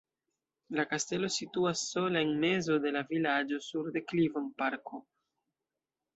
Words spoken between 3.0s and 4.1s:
vilaĝo sur